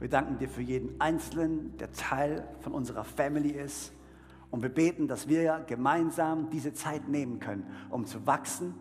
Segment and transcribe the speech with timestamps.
[0.00, 3.92] Wir danken dir für jeden Einzelnen, der Teil von unserer Family ist.
[4.50, 8.74] Und wir beten, dass wir gemeinsam diese Zeit nehmen können, um zu wachsen,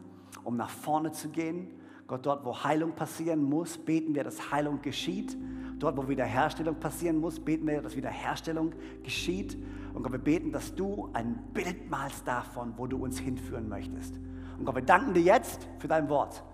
[0.45, 1.67] um nach vorne zu gehen.
[2.07, 5.37] Gott, dort, wo Heilung passieren muss, beten wir, dass Heilung geschieht.
[5.77, 8.71] Dort, wo Wiederherstellung passieren muss, beten wir, dass Wiederherstellung
[9.03, 9.57] geschieht.
[9.93, 14.15] Und Gott, wir beten, dass du ein Bild malst davon, wo du uns hinführen möchtest.
[14.57, 16.45] Und Gott, wir danken dir jetzt für dein Wort,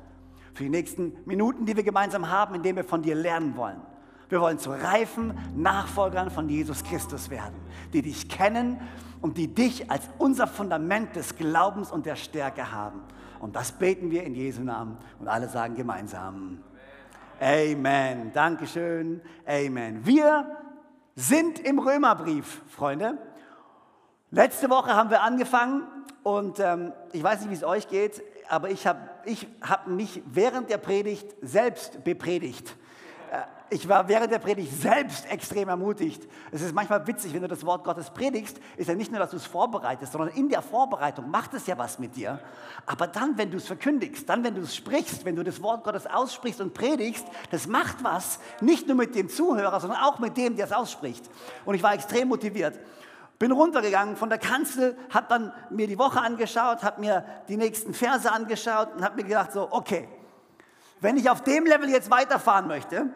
[0.56, 3.80] für die nächsten Minuten, die wir gemeinsam haben, indem wir von dir lernen wollen.
[4.30, 7.56] Wir wollen zu reifen Nachfolgern von Jesus Christus werden,
[7.94, 8.82] die dich kennen
[9.22, 13.02] und die dich als unser Fundament des Glaubens und der Stärke haben.
[13.40, 16.60] Und das beten wir in Jesu Namen und alle sagen gemeinsam.
[17.40, 18.32] Amen.
[18.34, 19.22] Dankeschön.
[19.46, 20.06] Amen.
[20.06, 20.58] Wir
[21.16, 23.18] sind im Römerbrief, Freunde.
[24.32, 25.84] Letzte Woche haben wir angefangen
[26.24, 30.24] und ähm, ich weiß nicht, wie es euch geht, aber ich habe ich hab mich
[30.26, 32.76] während der Predigt selbst bepredigt
[33.70, 36.28] ich war während der Predigt selbst extrem ermutigt.
[36.52, 39.32] Es ist manchmal witzig, wenn du das Wort Gottes predigst, ist ja nicht nur, dass
[39.32, 42.40] du es vorbereitest, sondern in der Vorbereitung macht es ja was mit dir.
[42.86, 45.84] Aber dann, wenn du es verkündigst, dann, wenn du es sprichst, wenn du das Wort
[45.84, 50.38] Gottes aussprichst und predigst, das macht was, nicht nur mit dem Zuhörer, sondern auch mit
[50.38, 51.30] dem, der es ausspricht.
[51.66, 52.80] Und ich war extrem motiviert.
[53.40, 57.94] Bin runtergegangen von der Kanzel, habe dann mir die Woche angeschaut, habe mir die nächsten
[57.94, 60.08] Verse angeschaut und habe mir gedacht, so, okay,
[61.02, 63.10] wenn ich auf dem Level jetzt weiterfahren möchte,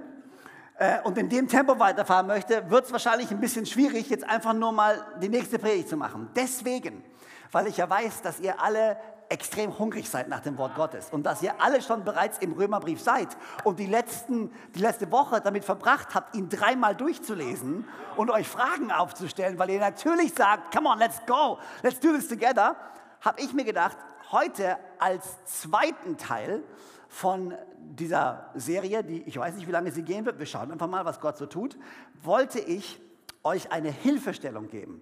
[0.80, 4.54] äh, und in dem Tempo weiterfahren möchte, wird es wahrscheinlich ein bisschen schwierig, jetzt einfach
[4.54, 6.30] nur mal die nächste Predigt zu machen.
[6.36, 7.04] Deswegen,
[7.52, 11.24] weil ich ja weiß, dass ihr alle extrem hungrig seid nach dem Wort Gottes und
[11.24, 13.28] dass ihr alle schon bereits im Römerbrief seid
[13.64, 18.92] und die, letzten, die letzte Woche damit verbracht habt, ihn dreimal durchzulesen und euch Fragen
[18.92, 22.76] aufzustellen, weil ihr natürlich sagt, come on, let's go, let's do this together,
[23.22, 23.98] habe ich mir gedacht,
[24.32, 26.64] heute als zweiten Teil
[27.10, 30.88] von dieser Serie, die ich weiß nicht, wie lange sie gehen wird, wir schauen einfach
[30.88, 31.78] mal, was Gott so tut,
[32.22, 33.02] wollte ich
[33.44, 35.02] euch eine Hilfestellung geben.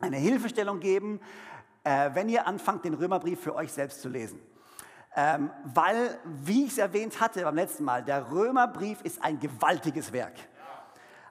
[0.00, 1.20] Eine Hilfestellung geben,
[1.84, 4.40] äh, wenn ihr anfangt, den Römerbrief für euch selbst zu lesen.
[5.14, 10.12] Ähm, weil, wie ich es erwähnt hatte beim letzten Mal, der Römerbrief ist ein gewaltiges
[10.12, 10.34] Werk.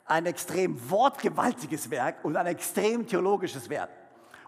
[0.06, 3.90] Ein extrem wortgewaltiges Werk und ein extrem theologisches Werk.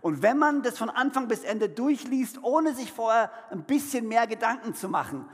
[0.02, 4.28] Und wenn man das von Anfang bis Ende durchliest, ohne sich vorher ein bisschen mehr
[4.28, 5.30] Gedanken zu machen,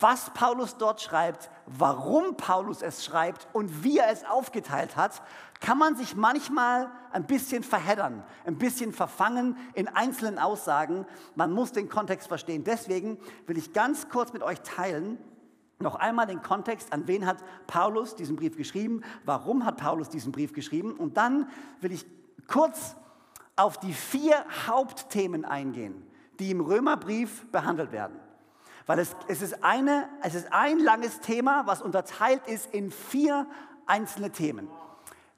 [0.00, 5.22] was Paulus dort schreibt, warum Paulus es schreibt und wie er es aufgeteilt hat,
[5.60, 11.04] kann man sich manchmal ein bisschen verheddern, ein bisschen verfangen in einzelnen Aussagen.
[11.34, 12.64] Man muss den Kontext verstehen.
[12.64, 15.18] Deswegen will ich ganz kurz mit euch teilen,
[15.80, 20.32] noch einmal den Kontext, an wen hat Paulus diesen Brief geschrieben, warum hat Paulus diesen
[20.32, 21.48] Brief geschrieben und dann
[21.80, 22.04] will ich
[22.48, 22.96] kurz
[23.54, 26.04] auf die vier Hauptthemen eingehen,
[26.38, 28.18] die im Römerbrief behandelt werden.
[28.86, 33.46] Weil es, es, ist eine, es ist ein langes Thema, was unterteilt ist in vier
[33.86, 34.68] einzelne Themen,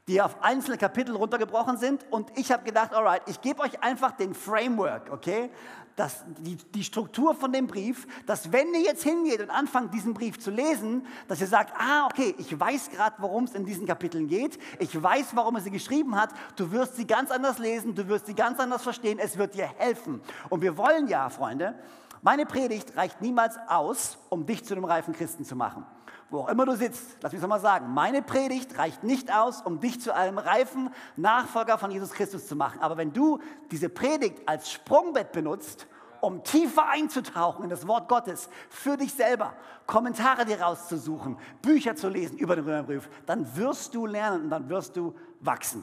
[0.08, 2.04] die auf einzelne Kapitel runtergebrochen sind.
[2.10, 5.50] Und ich habe gedacht, alright, ich gebe euch einfach den Framework, okay?
[5.96, 10.14] Das, die, die Struktur von dem Brief, dass wenn ihr jetzt hingeht und anfangt, diesen
[10.14, 13.86] Brief zu lesen, dass ihr sagt, ah, okay, ich weiß gerade, worum es in diesen
[13.86, 17.94] Kapiteln geht, ich weiß, warum er sie geschrieben hat, du wirst sie ganz anders lesen,
[17.94, 20.22] du wirst sie ganz anders verstehen, es wird dir helfen.
[20.48, 21.74] Und wir wollen ja, Freunde,
[22.22, 25.86] meine Predigt reicht niemals aus, um dich zu einem reifen Christen zu machen.
[26.28, 29.62] Wo auch immer du sitzt, lass mich es nochmal sagen, meine Predigt reicht nicht aus,
[29.62, 32.80] um dich zu einem reifen Nachfolger von Jesus Christus zu machen.
[32.80, 35.88] Aber wenn du diese Predigt als Sprungbett benutzt,
[36.20, 39.54] um tiefer einzutauchen in das Wort Gottes, für dich selber,
[39.86, 44.68] Kommentare dir rauszusuchen, Bücher zu lesen über den Römerbrief, dann wirst du lernen und dann
[44.68, 45.82] wirst du wachsen.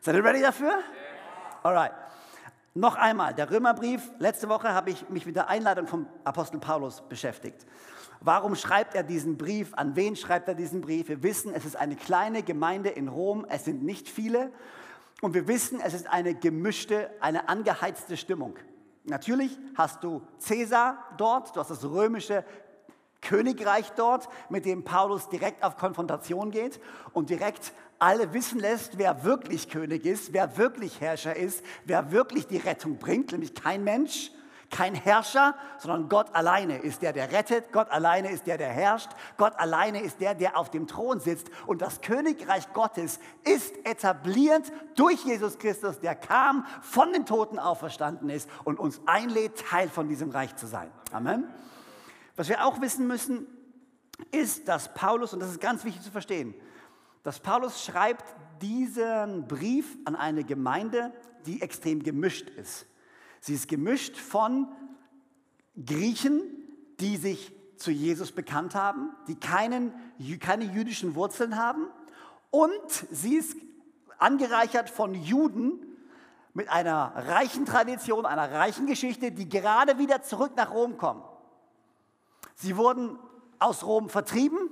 [0.00, 0.78] Seid ihr ready dafür?
[1.62, 2.03] Alright.
[2.76, 7.02] Noch einmal, der Römerbrief, letzte Woche habe ich mich mit der Einladung vom Apostel Paulus
[7.08, 7.64] beschäftigt.
[8.20, 9.72] Warum schreibt er diesen Brief?
[9.74, 11.08] An wen schreibt er diesen Brief?
[11.08, 14.50] Wir wissen, es ist eine kleine Gemeinde in Rom, es sind nicht viele.
[15.20, 18.56] Und wir wissen, es ist eine gemischte, eine angeheizte Stimmung.
[19.04, 22.44] Natürlich hast du Cäsar dort, du hast das römische
[23.20, 26.80] Königreich dort, mit dem Paulus direkt auf Konfrontation geht
[27.12, 32.46] und direkt alle wissen lässt, wer wirklich König ist, wer wirklich Herrscher ist, wer wirklich
[32.46, 34.30] die Rettung bringt, nämlich kein Mensch,
[34.70, 37.70] kein Herrscher, sondern Gott alleine ist der, der rettet.
[37.72, 39.10] Gott alleine ist der, der herrscht.
[39.36, 41.48] Gott alleine ist der, der auf dem Thron sitzt.
[41.66, 48.30] Und das Königreich Gottes ist etabliert durch Jesus Christus, der kam, von den Toten auferstanden
[48.30, 50.90] ist und uns einlädt, Teil von diesem Reich zu sein.
[51.12, 51.44] Amen.
[52.36, 53.46] Was wir auch wissen müssen,
[54.32, 56.54] ist, dass Paulus, und das ist ganz wichtig zu verstehen,
[57.24, 58.24] dass Paulus schreibt
[58.62, 61.12] diesen Brief an eine Gemeinde,
[61.46, 62.86] die extrem gemischt ist.
[63.40, 64.68] Sie ist gemischt von
[65.84, 66.42] Griechen,
[67.00, 69.92] die sich zu Jesus bekannt haben, die keinen,
[70.38, 71.88] keine jüdischen Wurzeln haben.
[72.50, 73.56] Und sie ist
[74.18, 75.84] angereichert von Juden
[76.52, 81.22] mit einer reichen Tradition, einer reichen Geschichte, die gerade wieder zurück nach Rom kommen.
[82.54, 83.18] Sie wurden
[83.58, 84.70] aus Rom vertrieben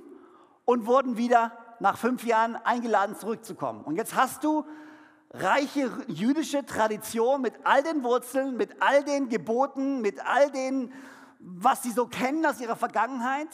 [0.65, 1.51] und wurden wieder
[1.83, 3.83] nach fünf Jahren eingeladen zurückzukommen.
[3.83, 4.65] Und jetzt hast du
[5.31, 10.93] reiche jüdische Tradition mit all den Wurzeln, mit all den Geboten, mit all den,
[11.39, 13.49] was sie so kennen aus ihrer Vergangenheit,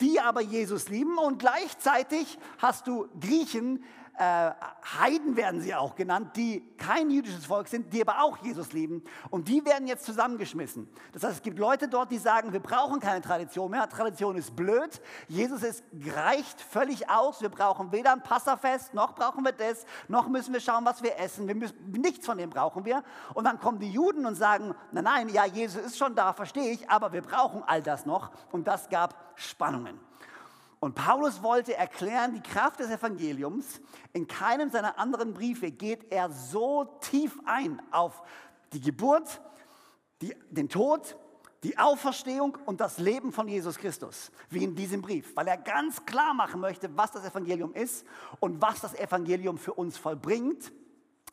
[0.00, 1.18] die aber Jesus lieben.
[1.18, 3.82] Und gleichzeitig hast du Griechen,
[4.18, 4.50] äh,
[4.98, 9.02] Heiden werden sie auch genannt, die kein jüdisches Volk sind, die aber auch Jesus lieben.
[9.30, 10.88] Und die werden jetzt zusammengeschmissen.
[11.12, 13.88] Das heißt, es gibt Leute dort, die sagen, wir brauchen keine Tradition mehr.
[13.88, 15.00] Tradition ist blöd.
[15.28, 15.84] Jesus ist,
[16.14, 17.42] reicht völlig aus.
[17.42, 21.18] Wir brauchen weder ein Passafest, noch brauchen wir das, noch müssen wir schauen, was wir
[21.18, 21.46] essen.
[21.46, 23.02] Wir müssen, nichts von dem brauchen wir.
[23.34, 26.72] Und dann kommen die Juden und sagen, nein, nein, ja, Jesus ist schon da, verstehe
[26.72, 28.30] ich, aber wir brauchen all das noch.
[28.52, 30.00] Und das gab Spannungen.
[30.78, 33.80] Und Paulus wollte erklären, die Kraft des Evangeliums.
[34.12, 38.22] In keinem seiner anderen Briefe geht er so tief ein auf
[38.72, 39.40] die Geburt,
[40.20, 41.16] die, den Tod,
[41.62, 46.04] die Auferstehung und das Leben von Jesus Christus, wie in diesem Brief, weil er ganz
[46.04, 48.06] klar machen möchte, was das Evangelium ist
[48.40, 50.72] und was das Evangelium für uns vollbringt.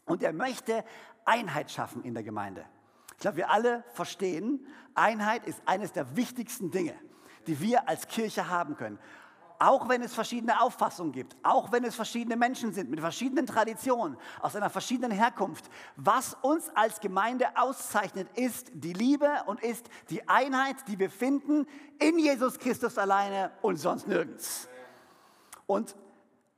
[0.05, 0.83] Und er möchte
[1.25, 2.65] Einheit schaffen in der Gemeinde.
[3.11, 6.95] Ich glaube, wir alle verstehen, Einheit ist eines der wichtigsten Dinge,
[7.47, 8.99] die wir als Kirche haben können.
[9.59, 14.17] Auch wenn es verschiedene Auffassungen gibt, auch wenn es verschiedene Menschen sind mit verschiedenen Traditionen,
[14.41, 15.69] aus einer verschiedenen Herkunft.
[15.95, 21.65] Was uns als Gemeinde auszeichnet, ist die Liebe und ist die Einheit, die wir finden
[21.99, 24.67] in Jesus Christus alleine und sonst nirgends.
[25.65, 25.95] Und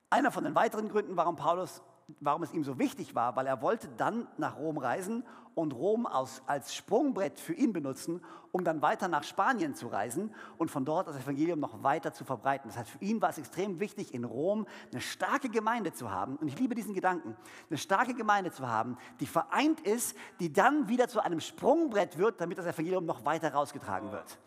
[0.10, 1.82] einer von den weiteren Gründen, warum Paulus
[2.20, 5.24] warum es ihm so wichtig war, weil er wollte dann nach Rom reisen
[5.56, 8.22] und Rom aus, als Sprungbrett für ihn benutzen,
[8.52, 12.26] um dann weiter nach Spanien zu reisen und von dort das Evangelium noch weiter zu
[12.26, 12.70] verbreiten.
[12.70, 16.36] Das heißt, für ihn war es extrem wichtig, in Rom eine starke Gemeinde zu haben.
[16.36, 17.36] Und ich liebe diesen Gedanken,
[17.70, 22.40] eine starke Gemeinde zu haben, die vereint ist, die dann wieder zu einem Sprungbrett wird,
[22.42, 24.38] damit das Evangelium noch weiter rausgetragen wird.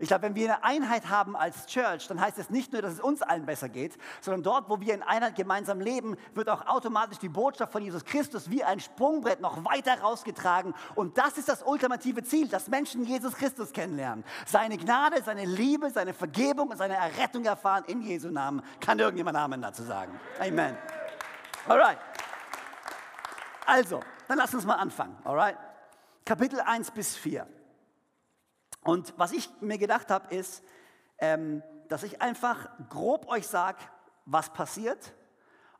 [0.00, 2.94] Ich glaube, wenn wir eine Einheit haben als Church, dann heißt es nicht nur, dass
[2.94, 6.66] es uns allen besser geht, sondern dort, wo wir in Einheit gemeinsam leben, wird auch
[6.66, 10.72] automatisch die Botschaft von Jesus Christus wie ein Sprungbrett noch weiter rausgetragen.
[10.94, 14.24] Und das ist das ultimative Ziel, dass Menschen Jesus Christus kennenlernen.
[14.46, 18.62] Seine Gnade, seine Liebe, seine Vergebung und seine Errettung erfahren in Jesu Namen.
[18.80, 20.18] Kann irgendjemand Amen dazu sagen?
[20.40, 20.78] Amen.
[21.68, 21.98] Alright.
[23.66, 25.14] Also, dann lass uns mal anfangen.
[25.24, 25.58] Alright.
[26.24, 27.46] Kapitel 1 bis 4.
[28.82, 30.62] Und was ich mir gedacht habe, ist,
[31.18, 33.78] ähm, dass ich einfach grob euch sage,
[34.24, 35.14] was passiert,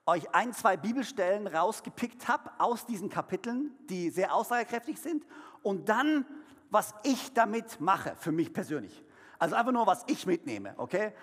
[0.06, 5.24] euch ein, zwei Bibelstellen rausgepickt habe aus diesen Kapiteln, die sehr aussagekräftig sind,
[5.62, 6.26] und dann,
[6.70, 9.04] was ich damit mache, für mich persönlich.
[9.40, 11.14] Also einfach nur, was ich mitnehme, okay?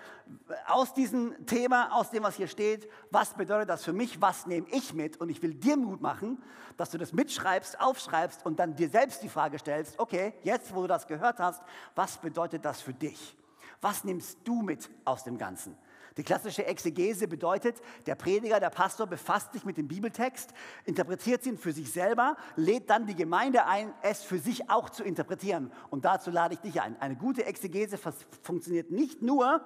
[0.66, 4.66] Aus diesem Thema, aus dem, was hier steht, was bedeutet das für mich, was nehme
[4.72, 5.18] ich mit?
[5.18, 6.42] Und ich will dir Mut machen,
[6.76, 10.82] dass du das mitschreibst, aufschreibst und dann dir selbst die Frage stellst, okay, jetzt, wo
[10.82, 11.62] du das gehört hast,
[11.94, 13.36] was bedeutet das für dich?
[13.80, 15.78] Was nimmst du mit aus dem Ganzen?
[16.18, 20.52] Die klassische Exegese bedeutet, der Prediger, der Pastor befasst sich mit dem Bibeltext,
[20.84, 25.04] interpretiert ihn für sich selber, lädt dann die Gemeinde ein, es für sich auch zu
[25.04, 25.72] interpretieren.
[25.90, 27.00] Und dazu lade ich dich ein.
[27.00, 27.96] Eine gute Exegese
[28.42, 29.64] funktioniert nicht nur,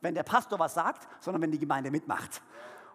[0.00, 2.42] wenn der Pastor was sagt, sondern wenn die Gemeinde mitmacht.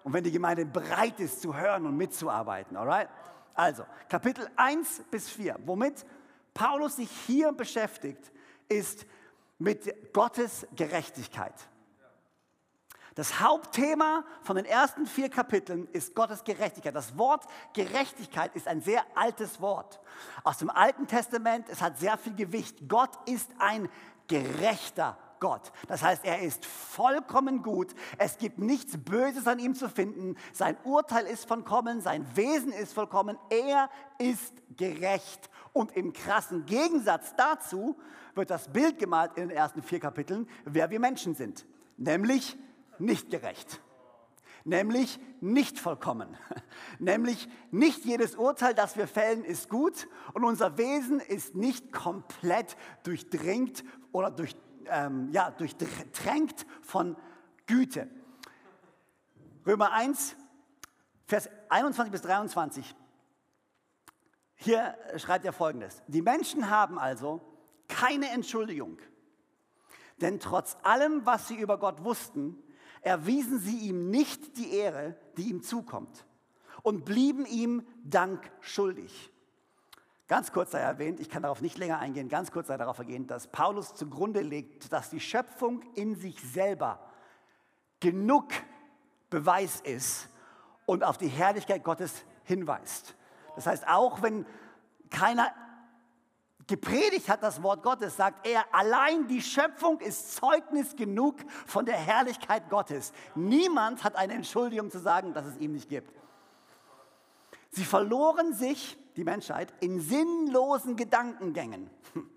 [0.06, 2.78] Und wenn die Gemeinde bereit ist zu hören und mitzuarbeiten.
[2.78, 3.10] Alright?
[3.54, 5.58] Also, Kapitel 1 bis 4.
[5.66, 6.06] Womit
[6.54, 8.32] Paulus sich hier beschäftigt,
[8.70, 9.06] ist
[9.60, 11.54] mit Gottes Gerechtigkeit.
[13.16, 16.96] Das Hauptthema von den ersten vier Kapiteln ist Gottes Gerechtigkeit.
[16.96, 20.00] Das Wort Gerechtigkeit ist ein sehr altes Wort.
[20.44, 22.88] Aus dem Alten Testament, es hat sehr viel Gewicht.
[22.88, 23.88] Gott ist ein
[24.28, 25.74] gerechter Gott.
[25.88, 27.94] Das heißt, er ist vollkommen gut.
[28.18, 30.38] Es gibt nichts Böses an ihm zu finden.
[30.54, 33.38] Sein Urteil ist vollkommen, sein Wesen ist vollkommen.
[33.50, 35.50] Er ist gerecht.
[35.74, 37.98] Und im krassen Gegensatz dazu
[38.36, 41.66] wird das Bild gemalt in den ersten vier Kapiteln, wer wir Menschen sind.
[41.98, 42.58] Nämlich
[43.04, 43.82] nicht gerecht.
[44.66, 46.38] nämlich nicht vollkommen.
[47.00, 52.78] Nämlich nicht jedes Urteil, das wir fällen, ist gut und unser Wesen ist nicht komplett
[53.04, 53.84] durchdringt
[54.14, 54.56] oder durch,
[54.86, 57.18] ähm, ja, durchtränkt von
[57.66, 58.10] Güte.
[59.66, 60.38] Römer 1,
[61.26, 62.96] Vers 21 bis 23.
[64.56, 66.02] Hier schreibt er folgendes.
[66.08, 67.42] Die Menschen haben also
[67.88, 69.00] keine Entschuldigung.
[70.22, 72.62] Denn trotz allem, was sie über Gott wussten,
[73.04, 76.26] erwiesen sie ihm nicht die Ehre, die ihm zukommt
[76.82, 79.30] und blieben ihm Dank schuldig.
[80.28, 83.28] Ganz kurz sei erwähnt, ich kann darauf nicht länger eingehen, ganz kurz sei darauf ergehen,
[83.28, 87.00] dass Paulus zugrunde legt, dass die Schöpfung in sich selber
[88.00, 88.48] genug
[89.30, 90.30] Beweis ist
[90.86, 93.16] und auf die Herrlichkeit Gottes hinweist.
[93.56, 94.46] Das heißt, auch wenn
[95.10, 95.54] keiner
[96.68, 101.96] gepredigt hat das Wort Gottes, sagt er, allein die Schöpfung ist Zeugnis genug von der
[101.96, 103.14] Herrlichkeit Gottes.
[103.36, 106.12] Niemand hat eine Entschuldigung zu sagen, dass es ihm nicht gibt.
[107.72, 111.90] Sie verloren sich, die Menschheit, in sinnlosen Gedankengängen.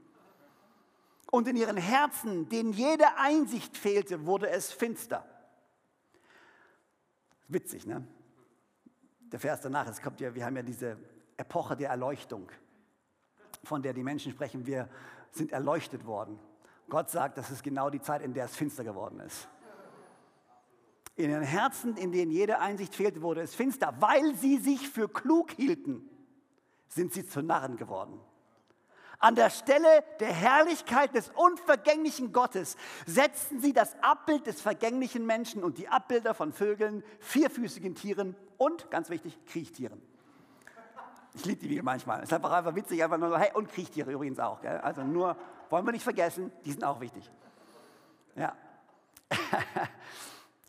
[1.31, 5.25] Und in ihren Herzen, denen jede Einsicht fehlte, wurde es finster.
[7.49, 8.07] Witzig, ne?
[9.21, 10.97] Der Vers danach, es kommt ja, wir haben ja diese
[11.37, 12.49] Epoche der Erleuchtung
[13.67, 14.89] von der die Menschen sprechen, wir
[15.31, 16.39] sind erleuchtet worden.
[16.89, 19.49] Gott sagt, das ist genau die Zeit, in der es finster geworden ist.
[21.17, 23.95] In den Herzen, in denen jede Einsicht fehlte, wurde es finster.
[24.01, 26.09] Weil sie sich für klug hielten,
[26.89, 28.21] sind sie zu Narren geworden.
[29.19, 35.65] An der Stelle der Herrlichkeit des unvergänglichen Gottes setzten sie das Abbild des vergänglichen Menschen
[35.65, 40.03] und die Abbilder von Vögeln, vierfüßigen Tieren und, ganz wichtig, Kriechtieren.
[41.37, 42.19] Ich liebe die Bibel manchmal.
[42.21, 44.61] Es ist einfach, einfach witzig, einfach nur so, hey, und Kriechtiere übrigens auch.
[44.63, 44.79] Gell?
[44.79, 45.37] Also nur,
[45.69, 47.31] wollen wir nicht vergessen, die sind auch wichtig.
[48.35, 48.55] Ja.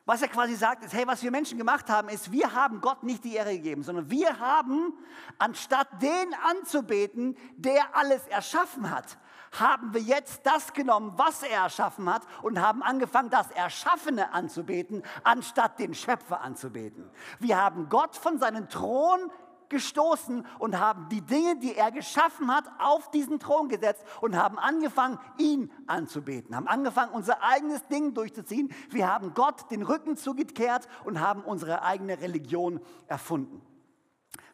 [0.05, 3.03] Was er quasi sagt, ist, hey, was wir Menschen gemacht haben, ist, wir haben Gott
[3.03, 4.93] nicht die Ehre gegeben, sondern wir haben,
[5.38, 9.17] anstatt den anzubeten, der alles erschaffen hat,
[9.59, 15.03] haben wir jetzt das genommen, was er erschaffen hat und haben angefangen, das Erschaffene anzubeten,
[15.25, 17.09] anstatt den Schöpfer anzubeten.
[17.39, 19.29] Wir haben Gott von seinem Thron
[19.69, 24.59] gestoßen und haben die Dinge, die er geschaffen hat, auf diesen Thron gesetzt und haben
[24.59, 28.74] angefangen, ihn anzubeten, haben angefangen, unser eigenes Ding durchzuziehen.
[28.89, 33.62] Wir haben Gott den Rücken zugekehrt und haben unsere eigene Religion erfunden.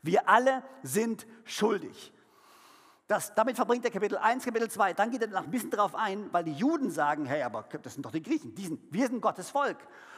[0.02, 2.14] Wir alle sind schuldig.
[3.08, 4.94] Das, damit verbringt er Kapitel 1, Kapitel 2.
[4.94, 7.94] Dann geht er noch ein bisschen darauf ein, weil die Juden sagen, hey, aber das
[7.94, 9.78] sind doch die Griechen, die sind, wir sind Gottes Volk.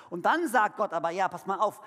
[0.09, 1.81] Und dann sagt Gott aber, ja, pass mal auf,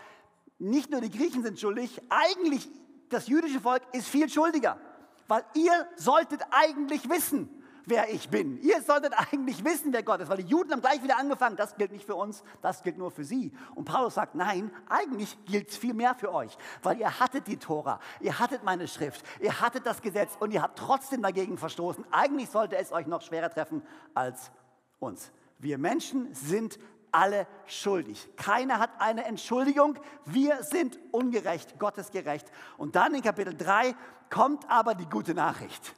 [0.58, 2.68] nicht nur die Griechen sind schuldig, eigentlich
[3.08, 4.78] das jüdische Volk ist viel schuldiger,
[5.26, 8.60] weil ihr solltet eigentlich wissen, wer ich bin.
[8.60, 11.76] Ihr solltet eigentlich wissen, wer Gott ist, weil die Juden haben gleich wieder angefangen, das
[11.76, 13.52] gilt nicht für uns, das gilt nur für sie.
[13.74, 17.56] Und Paulus sagt, nein, eigentlich gilt es viel mehr für euch, weil ihr hattet die
[17.56, 22.04] Tora, ihr hattet meine Schrift, ihr hattet das Gesetz und ihr habt trotzdem dagegen verstoßen.
[22.10, 23.82] Eigentlich sollte es euch noch schwerer treffen
[24.14, 24.50] als
[24.98, 25.32] uns.
[25.58, 26.78] Wir Menschen sind
[27.18, 28.28] alle schuldig.
[28.36, 29.98] Keiner hat eine Entschuldigung.
[30.24, 32.46] Wir sind ungerecht, gottesgerecht.
[32.76, 33.96] Und dann in Kapitel 3
[34.30, 35.96] kommt aber die gute Nachricht.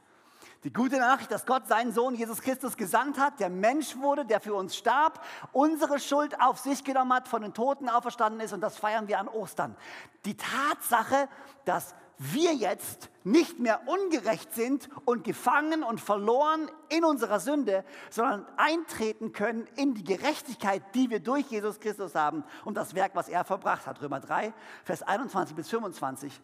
[0.64, 4.40] Die gute Nachricht, dass Gott seinen Sohn Jesus Christus gesandt hat, der Mensch wurde, der
[4.40, 5.22] für uns starb,
[5.52, 9.18] unsere Schuld auf sich genommen hat, von den Toten auferstanden ist und das feiern wir
[9.18, 9.76] an Ostern.
[10.24, 11.28] Die Tatsache,
[11.66, 18.46] dass wir jetzt nicht mehr ungerecht sind und gefangen und verloren in unserer Sünde, sondern
[18.58, 23.30] eintreten können in die Gerechtigkeit, die wir durch Jesus Christus haben und das Werk, was
[23.30, 24.02] er verbracht hat.
[24.02, 24.52] Römer 3,
[24.84, 26.42] Vers 21 bis 25.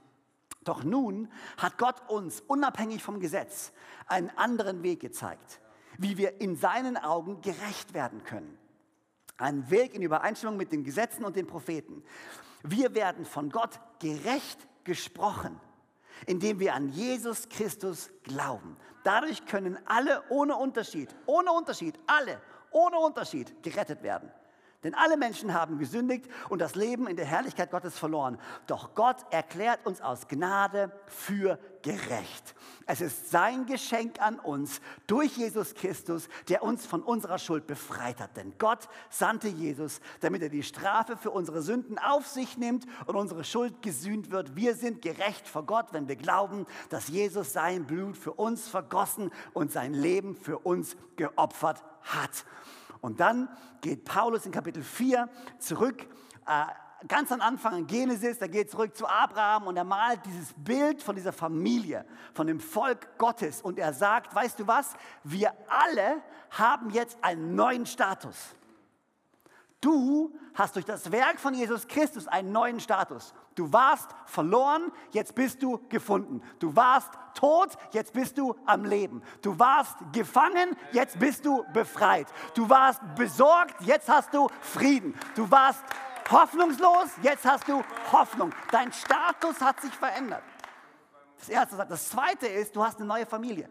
[0.64, 3.72] Doch nun hat Gott uns unabhängig vom Gesetz
[4.06, 5.60] einen anderen Weg gezeigt,
[5.98, 8.56] wie wir in seinen Augen gerecht werden können.
[9.36, 12.02] Ein Weg in Übereinstimmung mit den Gesetzen und den Propheten.
[12.62, 15.60] Wir werden von Gott gerecht gesprochen,
[16.24, 18.78] indem wir an Jesus Christus glauben.
[19.04, 22.40] Dadurch können alle ohne Unterschied, ohne Unterschied, alle
[22.70, 24.30] ohne Unterschied gerettet werden.
[24.84, 28.38] Denn alle Menschen haben gesündigt und das Leben in der Herrlichkeit Gottes verloren.
[28.66, 32.54] Doch Gott erklärt uns aus Gnade für gerecht.
[32.86, 38.20] Es ist sein Geschenk an uns durch Jesus Christus, der uns von unserer Schuld befreit
[38.20, 38.36] hat.
[38.36, 43.14] Denn Gott sandte Jesus, damit er die Strafe für unsere Sünden auf sich nimmt und
[43.14, 44.56] unsere Schuld gesühnt wird.
[44.56, 49.30] Wir sind gerecht vor Gott, wenn wir glauben, dass Jesus sein Blut für uns vergossen
[49.52, 52.44] und sein Leben für uns geopfert hat.
[53.00, 53.48] Und dann
[53.80, 56.06] geht Paulus in Kapitel 4 zurück,
[56.46, 56.64] äh,
[57.08, 61.02] ganz am Anfang in Genesis, da geht zurück zu Abraham und er malt dieses Bild
[61.02, 63.60] von dieser Familie, von dem Volk Gottes.
[63.62, 68.54] Und er sagt, weißt du was, wir alle haben jetzt einen neuen Status.
[69.80, 73.34] Du hast durch das Werk von Jesus Christus einen neuen Status.
[73.56, 76.42] Du warst verloren, jetzt bist du gefunden.
[76.58, 79.22] Du warst tot, jetzt bist du am Leben.
[79.40, 82.26] Du warst gefangen, jetzt bist du befreit.
[82.54, 85.18] Du warst besorgt, jetzt hast du Frieden.
[85.34, 85.82] Du warst
[86.30, 87.82] hoffnungslos, jetzt hast du
[88.12, 88.52] Hoffnung.
[88.70, 90.42] Dein Status hat sich verändert.
[91.38, 91.76] Das erste.
[91.88, 93.70] Das zweite ist, du hast eine neue Familie.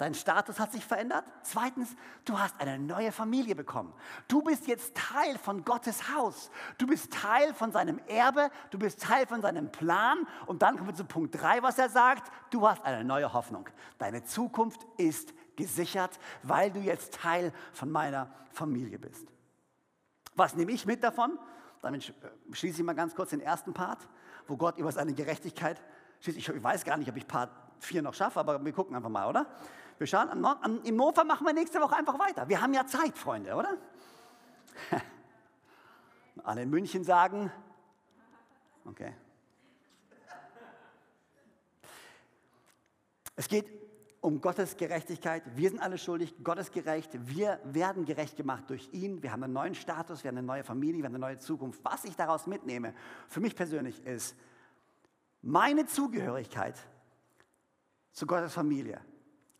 [0.00, 1.26] Dein Status hat sich verändert.
[1.42, 3.92] Zweitens, du hast eine neue Familie bekommen.
[4.28, 6.50] Du bist jetzt Teil von Gottes Haus.
[6.78, 8.50] Du bist Teil von seinem Erbe.
[8.70, 10.26] Du bist Teil von seinem Plan.
[10.46, 12.32] Und dann kommen wir zu Punkt 3, was er sagt.
[12.48, 13.68] Du hast eine neue Hoffnung.
[13.98, 19.26] Deine Zukunft ist gesichert, weil du jetzt Teil von meiner Familie bist.
[20.34, 21.38] Was nehme ich mit davon?
[21.82, 24.08] Damit äh, schließe ich mal ganz kurz den ersten Part,
[24.48, 25.78] wo Gott über seine Gerechtigkeit
[26.20, 26.38] schließt.
[26.38, 29.28] Ich weiß gar nicht, ob ich Part 4 noch schaffe, aber wir gucken einfach mal,
[29.28, 29.46] oder?
[30.00, 32.48] Wir schauen, am, am, im Mofa machen wir nächste Woche einfach weiter.
[32.48, 33.76] Wir haben ja Zeit, Freunde, oder?
[36.42, 37.52] Alle in München sagen,
[38.86, 39.12] okay.
[43.36, 43.66] Es geht
[44.22, 45.42] um Gottes Gerechtigkeit.
[45.54, 47.10] Wir sind alle schuldig, Gott ist gerecht.
[47.26, 49.22] Wir werden gerecht gemacht durch ihn.
[49.22, 51.84] Wir haben einen neuen Status, wir haben eine neue Familie, wir haben eine neue Zukunft.
[51.84, 52.94] Was ich daraus mitnehme,
[53.28, 54.34] für mich persönlich ist,
[55.42, 56.78] meine Zugehörigkeit
[58.12, 59.02] zu Gottes Familie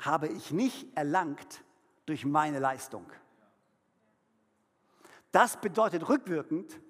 [0.00, 1.62] habe ich nicht erlangt
[2.06, 3.06] durch meine Leistung.
[5.32, 6.80] Das bedeutet rückwirkend,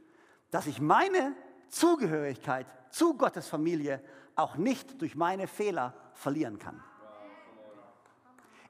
[0.51, 1.35] dass ich meine
[1.69, 4.03] Zugehörigkeit zu Gottes Familie
[4.35, 6.83] auch nicht durch meine Fehler verlieren kann.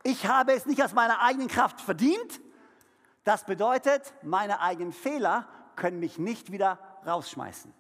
[0.03, 2.41] Ich habe es nicht aus meiner eigenen Kraft verdient.
[3.25, 7.73] Das bedeutet, meine eigenen Fehler können mich nicht wieder rausschmeißen.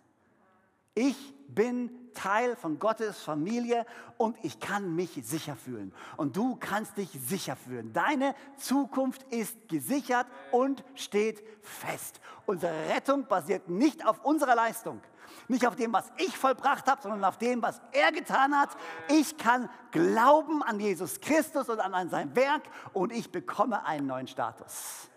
[0.95, 3.87] Ich bin Teil von Gottes Familie
[4.19, 5.93] und ich kann mich sicher fühlen.
[6.17, 7.93] Und du kannst dich sicher fühlen.
[7.93, 12.21] Deine Zukunft ist gesichert und steht fest.
[12.47, 15.01] Unsere Rettung basiert nicht auf unserer Leistung,
[15.49, 18.71] nicht auf dem, was ich vollbracht habe, sondern auf dem, was er getan hat.
[19.09, 24.27] Ich kann glauben an Jesus Christus und an sein Werk und ich bekomme einen neuen
[24.27, 25.09] Status.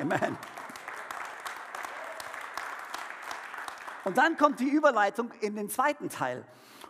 [0.00, 0.36] Amen.
[4.04, 6.46] Und dann kommt die Überleitung in den zweiten Teil.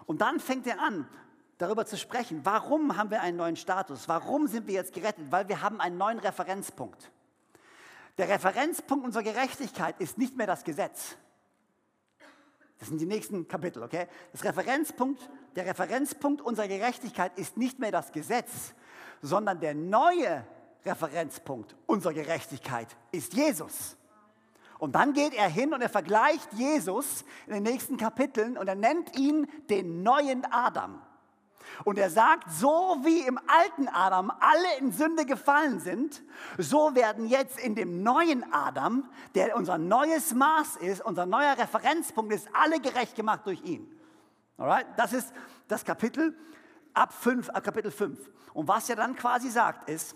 [0.06, 1.08] Und dann fängt er an,
[1.58, 4.08] darüber zu sprechen, warum haben wir einen neuen Status?
[4.08, 5.30] Warum sind wir jetzt gerettet?
[5.30, 7.10] Weil wir haben einen neuen Referenzpunkt.
[8.18, 11.16] Der Referenzpunkt unserer Gerechtigkeit ist nicht mehr das Gesetz.
[12.78, 14.08] Das sind die nächsten Kapitel, okay?
[14.32, 18.74] Das Referenzpunkt, der Referenzpunkt unserer Gerechtigkeit ist nicht mehr das Gesetz,
[19.22, 20.44] sondern der neue
[20.84, 23.96] Referenzpunkt unserer Gerechtigkeit ist Jesus.
[24.84, 28.74] Und dann geht er hin und er vergleicht Jesus in den nächsten Kapiteln und er
[28.74, 31.00] nennt ihn den neuen Adam.
[31.84, 36.22] Und er sagt, so wie im alten Adam alle in Sünde gefallen sind,
[36.58, 42.34] so werden jetzt in dem neuen Adam, der unser neues Maß ist, unser neuer Referenzpunkt
[42.34, 43.90] ist, alle gerecht gemacht durch ihn.
[44.58, 44.86] Alright?
[44.98, 45.32] Das ist
[45.66, 46.36] das Kapitel
[46.92, 48.18] ab 5, ab Kapitel 5.
[48.52, 50.14] Und was er dann quasi sagt ist,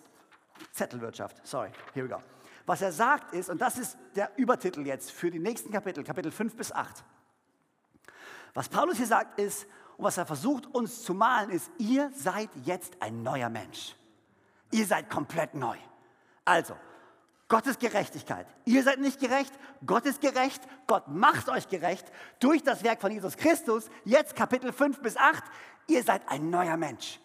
[0.73, 2.21] Zettelwirtschaft, sorry, here we go.
[2.69, 6.31] Was er sagt ist, und das ist der Übertitel jetzt für die nächsten Kapitel, Kapitel
[6.31, 7.03] 5 bis 8.
[8.53, 12.51] Was Paulus hier sagt ist, und was er versucht uns zu malen, ist, ihr seid
[12.67, 13.97] jetzt ein neuer Mensch.
[14.71, 15.79] Ihr seid komplett neu.
[16.45, 16.77] Also,
[17.49, 18.47] Gottes Gerechtigkeit.
[18.67, 19.55] Ihr seid nicht gerecht,
[19.87, 23.89] Gott ist gerecht, Gott macht euch gerecht durch das Werk von Jesus Christus.
[24.05, 25.43] Jetzt Kapitel 5 bis 8,
[25.87, 27.19] ihr seid ein neuer Mensch.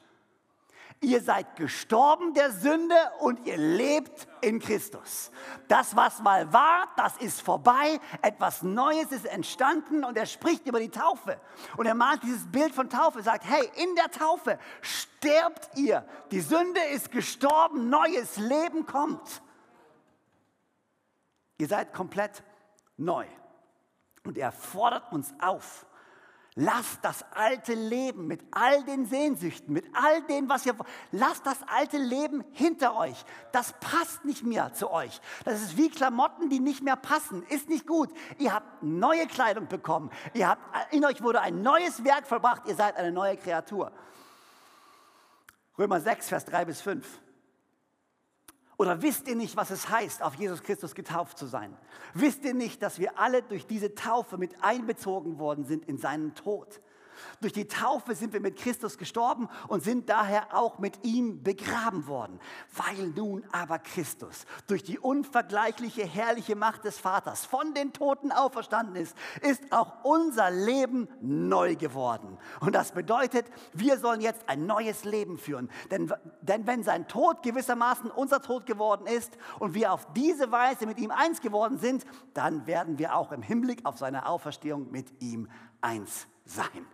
[1.04, 5.32] Ihr seid gestorben der Sünde und ihr lebt in Christus.
[5.68, 8.00] Das, was mal war, das ist vorbei.
[8.22, 11.42] Etwas Neues ist entstanden und er spricht über die Taufe.
[11.76, 16.06] Und er malt dieses Bild von Taufe, sagt, hey, in der Taufe sterbt ihr.
[16.32, 19.42] Die Sünde ist gestorben, neues Leben kommt.
[21.58, 22.44] Ihr seid komplett
[22.96, 23.26] neu.
[24.24, 25.86] Und er fordert uns auf,
[26.56, 30.76] Lasst das alte Leben mit all den Sehnsüchten, mit all dem, was ihr,
[31.12, 33.26] lasst das alte Leben hinter euch.
[33.52, 35.20] Das passt nicht mehr zu euch.
[35.46, 37.44] Das ist wie Klamotten, die nicht mehr passen.
[37.50, 38.10] Ist nicht gut.
[38.38, 40.12] Ihr habt neue Kleidung bekommen.
[40.36, 42.68] Ihr habt, in euch wurde ein neues Werk vollbracht.
[42.68, 43.92] Ihr seid eine neue Kreatur.
[45.80, 47.23] Römer 6, Vers 3 bis 5.
[48.78, 51.78] Oder wisst ihr nicht, was es heißt, auf Jesus Christus getauft zu sein?
[52.14, 56.34] Wisst ihr nicht, dass wir alle durch diese Taufe mit einbezogen worden sind in seinen
[56.34, 56.82] Tod?
[57.42, 62.08] Durch die Taufe sind wir mit Christus gestorben und sind daher auch mit ihm begraben
[62.08, 62.40] worden.
[62.76, 68.96] Weil nun aber Christus durch die unvergleichliche herrliche Macht des Vaters von den Toten auferstanden
[68.96, 72.38] ist, ist auch unser Leben neu geworden.
[72.60, 75.70] Und das bedeutet, wir sollen jetzt ein neues Leben führen.
[75.92, 80.86] Denn, denn wenn sein Tod gewissermaßen unser Tod geworden ist und wir auf diese Weise
[80.86, 85.22] mit ihm eins geworden sind, dann werden wir auch im Hinblick auf seine Auferstehung mit
[85.22, 85.50] ihm
[85.82, 86.88] eins sein.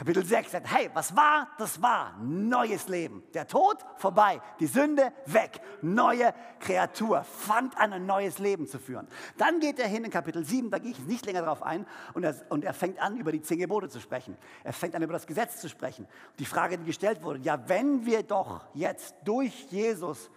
[0.00, 1.48] Kapitel 6 sagt, hey, was war?
[1.58, 3.22] Das war neues Leben.
[3.34, 9.06] Der Tod vorbei, die Sünde weg, neue Kreatur, fand an ein neues Leben zu führen.
[9.36, 11.84] Dann geht er hin in Kapitel 7, da gehe ich nicht länger drauf ein,
[12.14, 14.38] und er, und er fängt an, über die zehn Gebote zu sprechen.
[14.64, 16.08] Er fängt an, über das Gesetz zu sprechen.
[16.38, 20.30] Die Frage, die gestellt wurde, ja, wenn wir doch jetzt durch Jesus